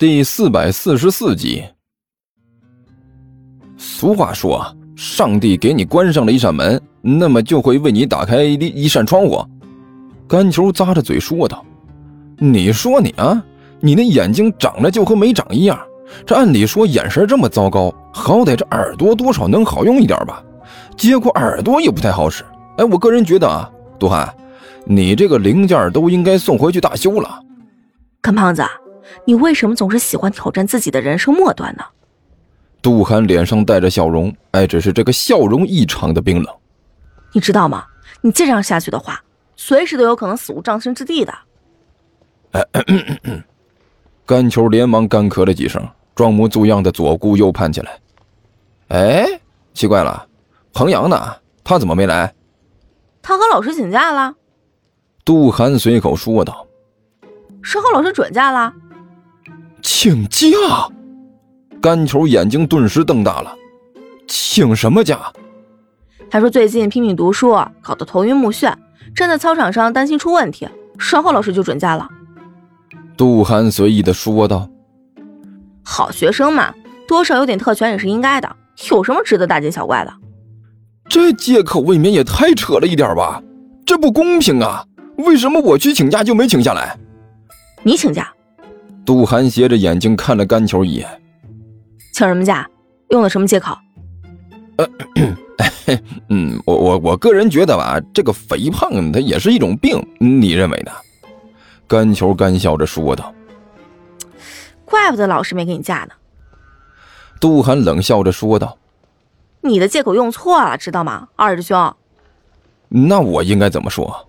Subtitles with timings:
[0.00, 1.62] 第四百四十四集。
[3.76, 4.64] 俗话说，
[4.96, 9.44] 上帝给你关上了一扇门，那么就会为你打开一一扇窗户。
[10.26, 11.62] 甘球咂着嘴说道
[12.40, 13.44] ：“你说你啊，
[13.78, 15.78] 你那眼睛长得就和没长一样。
[16.24, 20.42] 这按理说眼神这么糟糕，好歹这耳朵多少能好用一点吧？
[20.96, 22.42] 结果耳朵也不太好使。
[22.78, 24.34] 哎，我个人觉得啊，杜涵，
[24.86, 27.42] 你这个零件都应该送回去大修了。
[28.22, 28.64] 干胖子。”
[29.24, 31.84] 你为什么总是喜欢挑战自己的人生末端呢？
[32.82, 36.54] 杜涵脸上带着笑容，哎，只是这个笑容异常的冰冷。
[37.32, 37.84] 你知道吗？
[38.22, 39.22] 你这样下去的话，
[39.56, 41.34] 随时都有可能死无葬身之地的。
[44.26, 47.98] 甘球连忙干咳了几声，装模作样的左顾右盼起来。
[48.88, 49.26] 哎，
[49.74, 50.26] 奇怪了，
[50.72, 51.36] 彭阳呢？
[51.62, 52.34] 他怎么没来？
[53.22, 54.34] 他和老师请假了。
[55.24, 56.66] 杜涵随口说道。
[57.62, 58.72] 是和老师准假了。
[59.82, 60.46] 请假，
[61.80, 63.54] 甘球眼睛顿时瞪大了。
[64.26, 65.18] 请什么假？
[66.30, 68.72] 他说最近拼命读书，搞得头晕目眩，
[69.14, 72.08] 站在操场上担心出问题，稍后老师就准假了。
[73.16, 74.68] 杜涵随意的说道
[75.82, 76.72] ：“好学生嘛，
[77.08, 78.56] 多少有点特权也是应该的，
[78.90, 80.12] 有什么值得大惊小怪的？
[81.08, 83.42] 这借口未免也太扯了一点吧？
[83.84, 84.84] 这不公平啊！
[85.16, 86.96] 为什么我去请假就没请下来？
[87.82, 88.32] 你请假？”
[89.10, 91.20] 杜涵斜着眼睛看了甘球一眼，
[92.12, 92.64] 请什么假？
[93.08, 93.76] 用的什么借口？
[94.76, 94.88] 呃，
[96.28, 100.92] 嗯，我我我个人觉得吧，这个肥胖它也是一种病，你认为呢？
[101.88, 103.34] 甘球干笑着说道。
[104.84, 106.14] 怪不得老师没给你假呢。
[107.40, 108.78] 杜涵冷笑着说道
[109.60, 111.96] ：“你的借口用错了，知道吗，二师兄？
[112.88, 114.28] 那我应该怎么说？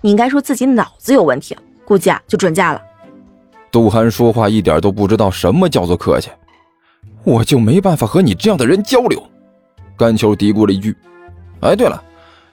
[0.00, 2.80] 你应该说自己脑子有问题，估计啊就准假了。”
[3.78, 6.30] 杜涵说话一点都不知道什么叫做客气，
[7.22, 9.22] 我就没办法和你这样的人交流。
[9.96, 10.96] 甘秋嘀咕了一句
[11.62, 12.02] ：“哎，对了，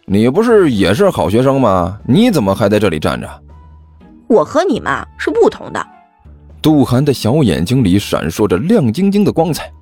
[0.05, 1.99] 你不是也是好学生吗？
[2.07, 3.27] 你怎么还在这里站着？”
[4.29, 5.83] 我和你们是不同的。
[6.61, 9.73] 杜涵的小眼睛里闪烁着亮晶晶的光彩。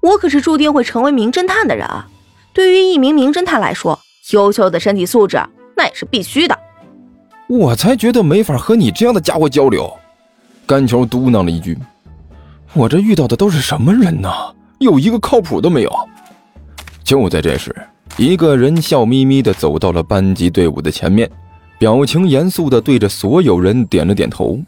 [0.00, 2.08] 我可是注定会成为名侦探的人啊！
[2.54, 3.98] 对于一名名侦探来说，
[4.30, 5.38] 优秀的身体素质
[5.76, 6.58] 那也是必须的。
[7.46, 9.92] 我才觉得没法和你这样的家伙交流。
[10.66, 11.78] 甘球嘟囔了一句
[12.74, 14.28] ：“我这遇到的都是什么人呢？
[14.80, 15.92] 有一个靠谱都没有。”
[17.04, 17.72] 就在这时，
[18.16, 21.30] 一个人笑眯眯地走到了班级队伍的前面，
[21.78, 24.58] 表情严肃地对着所有人点了点头：“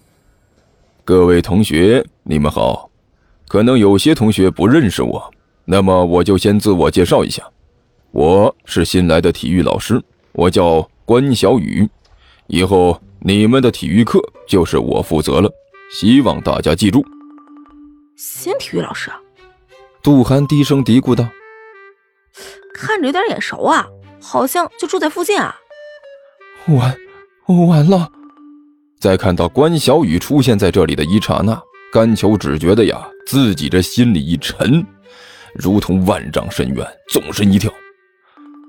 [1.05, 2.89] 各位同学，你们好。
[3.49, 5.31] 可能有些同学不认识我，
[5.65, 7.43] 那么我就先自我介绍一下，
[8.13, 10.01] 我是新来的体育老师，
[10.33, 11.89] 我叫关小雨。
[12.47, 15.51] 以后你们的体育课就是我负责了。”
[15.91, 17.05] 希望大家记住。
[18.17, 19.11] 新体育老师，
[20.03, 21.27] 杜涵低声嘀咕道
[22.75, 23.87] ：“看着有点眼熟啊，
[24.21, 25.57] 好像就住在附近啊。”
[26.69, 26.97] 完，
[27.69, 28.11] 完了！
[29.01, 31.59] 在看到关小雨出现在这里的一刹那，
[31.93, 34.85] 甘球只觉得呀，自己这心里一沉，
[35.55, 37.73] 如同万丈深渊，纵身一跳。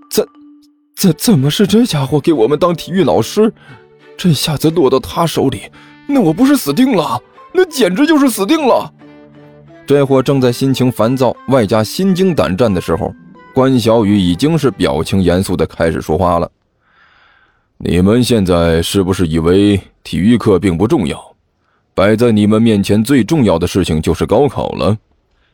[0.09, 0.25] 怎，
[0.95, 3.51] 怎怎么是这家伙给我们当体育老师？
[4.15, 5.69] 这下子落到他手里。
[6.11, 7.21] 那我不是死定了？
[7.53, 8.91] 那简直就是死定了！
[9.85, 13.13] 这货正在心情烦躁，外加心惊胆战的时候，
[13.53, 16.49] 关小雨已经是表情严肃的开始说话了。
[17.77, 21.35] 你们现在是不是以为体育课并不重要？
[21.93, 24.97] 摆在你们面前最重要的事情就是高考了，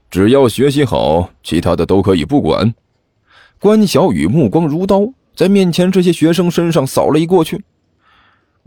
[0.10, 2.74] 只要学习好，其他的都可以不管。
[3.60, 7.62] 关小雨目光如刀，在面前这些学生身上扫了一过去。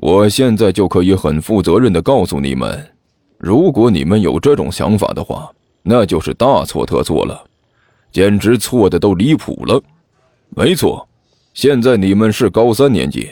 [0.01, 2.89] 我现在就可以很负责任的告诉你们，
[3.37, 5.51] 如果你们有这种想法的话，
[5.83, 7.45] 那就是大错特错了，
[8.13, 9.83] 简直错的都离谱了。
[10.51, 11.07] 没错，
[11.53, 13.31] 现在你们是高三年级，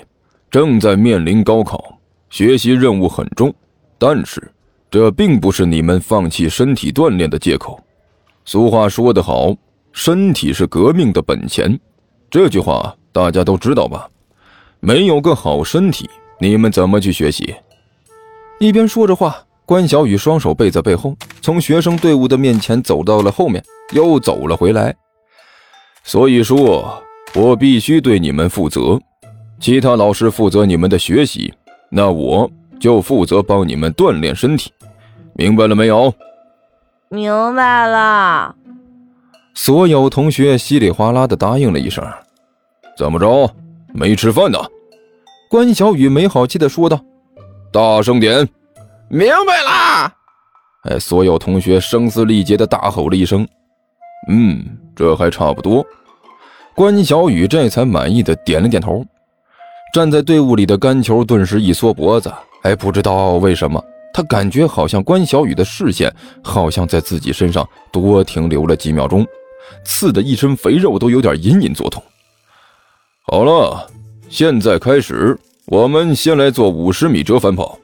[0.51, 1.99] 正在面临高考，
[2.31, 3.55] 学习任务很重，
[3.97, 4.53] 但是
[4.91, 7.81] 这并不是你们放弃身体锻炼的借口。
[8.45, 9.55] 俗话说得好，
[9.93, 11.79] 身体是革命的本钱，
[12.29, 14.09] 这句话大家都知道吧？
[14.81, 16.11] 没有个好身体。
[16.39, 17.55] 你们怎么去学习？
[18.59, 23.63] 一边说着话，关小雨双手背在背后，从学生队伍的面前走到了后面，
[23.93, 24.95] 又走了回来。
[26.05, 27.03] 所以说，
[27.35, 29.01] 我必须对你们负责。
[29.59, 31.53] 其他老师负责你们的学习，
[31.91, 34.71] 那我就负责帮你们锻炼身体。
[35.35, 36.13] 明白了没有？
[37.09, 38.55] 明白了。
[39.55, 42.05] 所有同学稀里哗啦的答应了一声。
[42.97, 43.51] 怎么着？
[43.95, 44.59] 没吃饭呢？
[45.49, 47.01] 关小雨没好气的说道
[47.73, 48.49] ：“大声点，
[49.09, 50.13] 明白啦！”
[50.89, 53.47] 哎，所有同学声嘶力竭的大吼了一声
[54.29, 54.65] ：“嗯，
[54.95, 55.85] 这还差不多。”
[56.75, 59.05] 关小雨这才满意的点了点头。
[59.95, 62.31] 站在队伍里的甘球顿时一缩脖子，
[62.63, 63.83] 哎，不知道为什么，
[64.13, 66.13] 他感觉好像关小雨的视线
[66.43, 69.27] 好像在自己身上多停留了几秒钟，
[69.85, 72.03] 刺的一身肥肉都有点隐隐作痛。
[73.23, 73.89] 好了，
[74.29, 77.79] 现在开始，我们先来做五十米折返跑，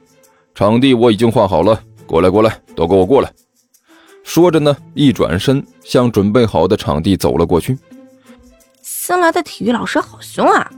[0.53, 3.31] 场地我已经画好了，过来过来，都给我过来。
[4.23, 7.77] 说着呢，一转身向准备好的场地走了过去。
[8.81, 10.71] 新来的体育老师好凶啊！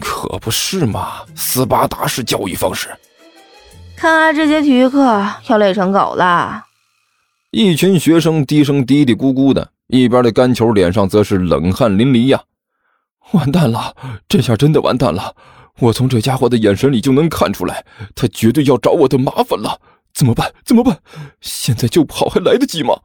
[0.00, 2.88] 可不是嘛，斯巴达式教育方式。
[3.96, 6.62] 看来这节体育课要累成狗了。
[7.50, 12.42] 一群学生低声嘀嘀咕咕的，一边的干球脸上则是冷汗淋漓呀！
[13.32, 13.94] 完蛋了，
[14.28, 15.34] 这下真的完蛋了！
[15.80, 17.84] 我从这家伙的眼神里就能看出来，
[18.14, 19.80] 他绝对要找我的麻烦了。
[20.14, 20.52] 怎么办？
[20.64, 21.00] 怎么办？
[21.40, 22.98] 现在就跑还来得及吗？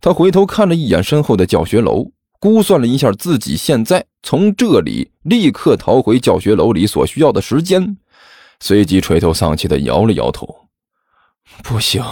[0.00, 2.12] 他回头看了一眼身后的教学楼。
[2.38, 7.96] 估算了一下自己现在从这里立刻逃回教学楼里所需要的时间，
[8.60, 10.68] 随即垂头丧气的摇了摇头
[11.64, 12.04] ：“不行，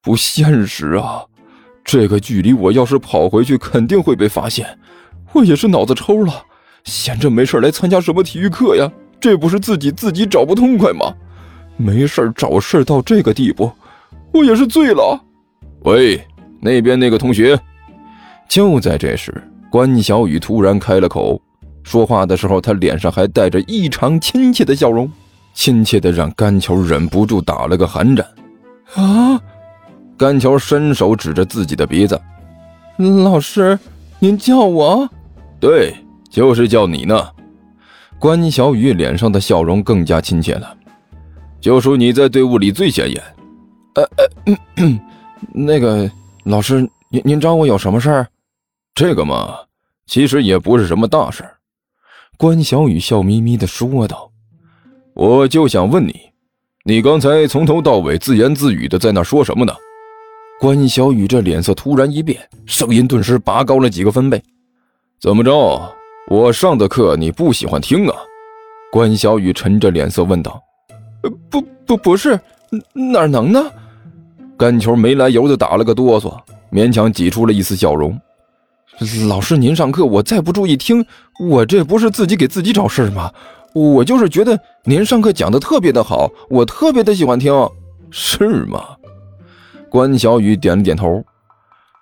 [0.00, 1.26] 不现实啊！
[1.84, 4.78] 这个距离，我要是跑回去，肯定会被发现。
[5.32, 6.44] 我也是脑子抽了，
[6.84, 8.90] 闲着没事来参加什么体育课呀？
[9.20, 11.14] 这不是自己自己找不痛快吗？
[11.76, 13.70] 没事找事到这个地步，
[14.32, 15.18] 我也是醉了。
[15.82, 16.20] 喂，
[16.60, 17.58] 那边那个同学。”
[18.48, 19.32] 就在这时。
[19.70, 21.40] 关小雨突然开了口，
[21.84, 25.08] 说话的时候，他脸上还带着异常亲切的笑容，
[25.54, 28.26] 亲切的让甘球忍不住打了个寒颤。
[28.94, 29.40] 啊！
[30.18, 32.20] 甘球伸手指着自己的鼻子
[32.98, 33.78] ：“老师，
[34.18, 35.08] 您叫我？
[35.60, 35.94] 对，
[36.28, 37.28] 就是叫你呢。”
[38.18, 40.76] 关小雨脸上的笑容更加亲切了。
[41.60, 43.22] 就说你在队伍里最显眼。
[43.94, 44.04] 呃
[44.46, 45.00] 呃，
[45.54, 46.10] 那个
[46.44, 48.26] 老师，您您找我有什么事儿？
[48.94, 49.56] 这个嘛，
[50.06, 51.44] 其实也不是什么大事
[52.36, 54.30] 关小雨笑眯眯的说道
[55.14, 56.14] ：“我就想问你，
[56.84, 59.74] 你刚才从头到尾自言自语的在那说什么呢？”
[60.60, 64.42] 关小雨这脸色突然一变，声音顿时拔高了几个分贝
[65.20, 65.94] ：“怎么着？
[66.28, 68.16] 我上的课你不喜欢听啊？”
[68.90, 70.58] 关小雨沉着脸色问道：“，
[71.50, 72.40] 不不不是，
[72.94, 73.62] 哪能呢？”
[74.56, 76.34] 干球没来由的打了个哆嗦，
[76.72, 78.18] 勉强挤出了一丝笑容。
[79.28, 81.04] 老师，您上课我再不注意听，
[81.38, 83.30] 我这不是自己给自己找事吗？
[83.74, 87.52] 我就是觉得您上课讲的特别的好，我特别的喜欢听，
[88.10, 88.82] 是吗？
[89.90, 91.22] 关小雨点了点头。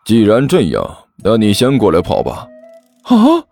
[0.04, 2.46] 既然这样，那你先过来跑吧。
[3.08, 3.44] 啊！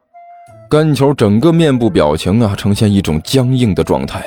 [0.71, 4.25] 甘球整个面部表情啊，呈现一种僵硬的状态。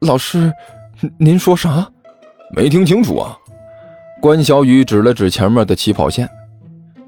[0.00, 0.52] 老师，
[1.18, 1.88] 您说啥？
[2.54, 3.36] 没听清楚啊？
[4.20, 6.28] 关小雨指了指前面的起跑线。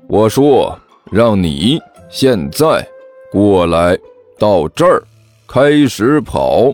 [0.09, 0.79] 我说。
[1.11, 2.87] 让你现在
[3.33, 3.99] 过来
[4.39, 5.03] 到这儿，
[5.49, 6.73] 开始跑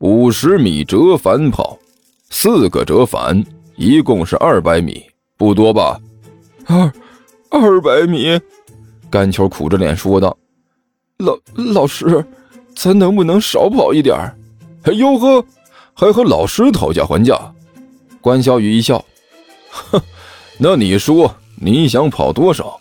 [0.00, 1.78] 五十米折返跑，
[2.30, 3.44] 四个折返，
[3.76, 5.04] 一共是二百米，
[5.36, 6.00] 不多吧？
[6.66, 6.92] 二
[7.50, 8.40] 二百米，
[9.10, 10.36] 甘秋苦着脸说道
[11.18, 12.24] ：“老老师，
[12.74, 14.16] 咱能不能少跑一点？”
[14.84, 15.44] 哎呦呵，
[15.94, 17.38] 还和老师讨价还价？
[18.20, 19.04] 关小雨一笑
[19.70, 20.00] ：“哼，
[20.58, 22.78] 那你说你想跑多少？”